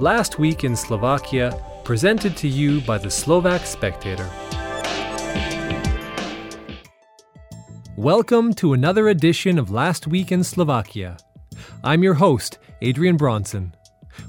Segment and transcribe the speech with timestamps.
[0.00, 4.30] Last Week in Slovakia, presented to you by the Slovak Spectator.
[7.96, 11.16] Welcome to another edition of Last Week in Slovakia.
[11.82, 13.74] I'm your host, Adrian Bronson.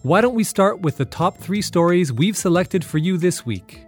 [0.00, 3.84] Why don't we start with the top three stories we've selected for you this week?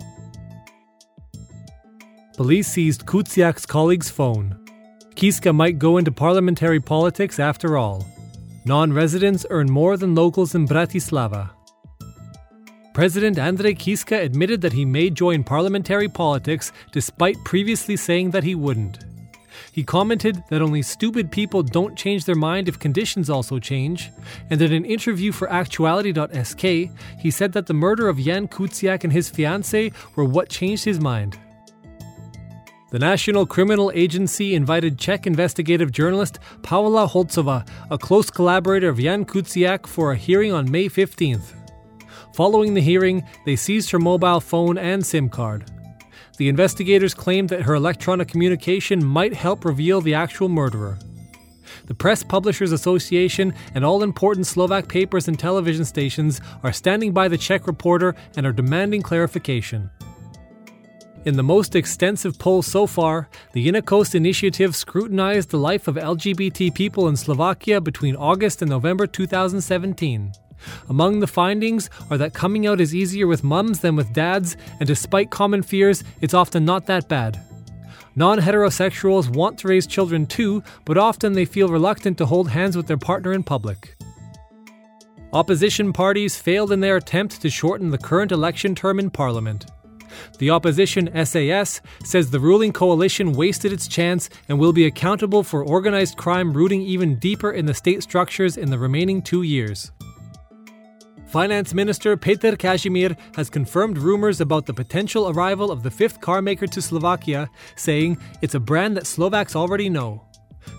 [2.37, 4.63] Police seized Kuciak's colleague's phone.
[5.15, 8.07] Kiska might go into parliamentary politics after all.
[8.67, 11.53] Non residents earn more than locals in Bratislava.
[12.93, 18.57] President Andrej Kiska admitted that he may join parliamentary politics despite previously saying that he
[18.57, 18.99] wouldn't.
[19.73, 24.11] He commented that only stupid people don't change their mind if conditions also change,
[24.51, 29.13] and in an interview for Aktuality.sk, he said that the murder of Jan Kuciak and
[29.13, 31.39] his fiancée were what changed his mind.
[32.91, 39.25] The National Criminal Agency invited Czech investigative journalist Pavla Holcová, a close collaborator of Jan
[39.25, 41.60] Kuciak, for a hearing on May 15th.
[42.35, 45.71] Following the hearing, they seized her mobile phone and SIM card.
[46.39, 50.99] The investigators claimed that her electronic communication might help reveal the actual murderer.
[51.87, 57.29] The Press Publishers Association and all important Slovak papers and television stations are standing by
[57.29, 59.91] the Czech reporter and are demanding clarification.
[61.27, 66.75] In the most extensive poll so far, the Jinak initiative scrutinized the life of LGBT
[66.75, 70.33] people in Slovakia between August and November 2017.
[70.89, 74.87] Among the findings are that coming out is easier with mums than with dads, and
[74.87, 77.41] despite common fears, it's often not that bad.
[78.17, 82.77] Non heterosexuals want to raise children too, but often they feel reluctant to hold hands
[82.77, 83.97] with their partner in public.
[85.33, 89.67] Opposition parties failed in their attempt to shorten the current election term in Parliament.
[90.39, 95.65] The opposition SAS says the ruling coalition wasted its chance and will be accountable for
[95.65, 99.93] organized crime rooting even deeper in the state structures in the remaining two years.
[101.31, 106.43] Finance Minister Peter Kažimír has confirmed rumors about the potential arrival of the fifth car
[106.43, 110.25] maker to Slovakia, saying it's a brand that Slovaks already know.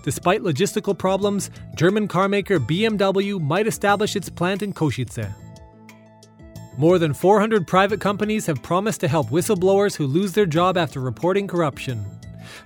[0.04, 5.34] Despite logistical problems, German carmaker BMW might establish its plant in Košice.
[6.76, 11.00] More than 400 private companies have promised to help whistleblowers who lose their job after
[11.00, 12.04] reporting corruption.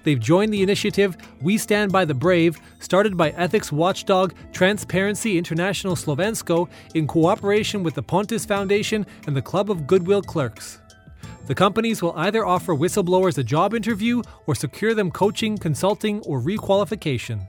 [0.05, 5.95] They've joined the initiative We Stand by the Brave, started by ethics watchdog Transparency International
[5.95, 10.79] Slovensko in cooperation with the Pontis Foundation and the Club of Goodwill Clerks.
[11.47, 16.41] The companies will either offer whistleblowers a job interview or secure them coaching, consulting, or
[16.41, 17.47] requalification.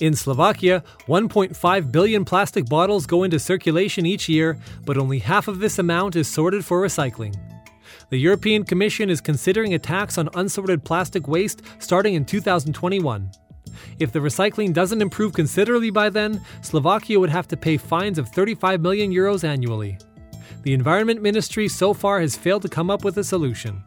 [0.00, 5.58] In Slovakia, 1.5 billion plastic bottles go into circulation each year, but only half of
[5.58, 7.34] this amount is sorted for recycling.
[8.08, 13.28] The European Commission is considering a tax on unsorted plastic waste starting in 2021.
[13.98, 18.28] If the recycling doesn't improve considerably by then, Slovakia would have to pay fines of
[18.28, 19.98] 35 million euros annually.
[20.62, 23.82] The Environment Ministry so far has failed to come up with a solution.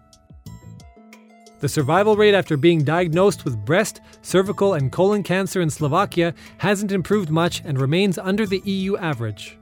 [1.62, 6.92] The survival rate after being diagnosed with breast, cervical, and colon cancer in Slovakia hasn't
[6.92, 9.58] improved much and remains under the EU average.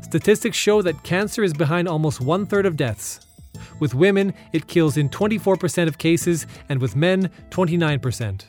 [0.00, 3.20] Statistics show that cancer is behind almost one third of deaths.
[3.80, 8.44] With women, it kills in 24% of cases, and with men, 29%.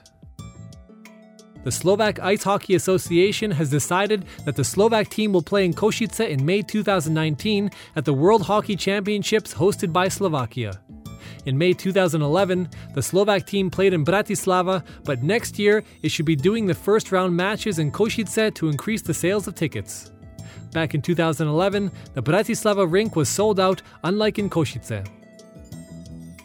[1.65, 6.29] The Slovak Ice Hockey Association has decided that the Slovak team will play in Košice
[6.29, 10.79] in May 2019 at the World Hockey Championships hosted by Slovakia.
[11.47, 16.35] In May 2011, the Slovak team played in Bratislava, but next year it should be
[16.35, 20.11] doing the first round matches in Košice to increase the sales of tickets.
[20.75, 25.07] Back in 2011, the Bratislava rink was sold out, unlike in Košice.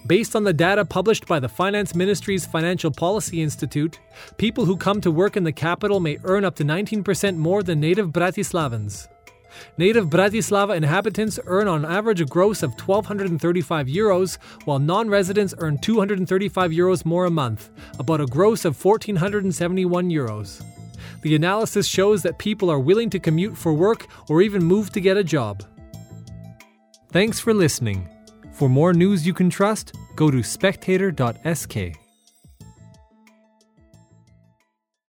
[0.07, 3.99] Based on the data published by the Finance Ministry's Financial Policy Institute,
[4.37, 7.81] people who come to work in the capital may earn up to 19% more than
[7.81, 9.09] native Bratislavans.
[9.79, 15.77] Native Bratislava inhabitants earn on average a gross of 1,235 euros, while non residents earn
[15.77, 20.63] 235 euros more a month, about a gross of 1,471 euros.
[21.23, 25.01] The analysis shows that people are willing to commute for work or even move to
[25.01, 25.63] get a job.
[27.13, 28.09] Thanks for listening.
[28.53, 32.00] For more news you can trust, go to spectator.sk.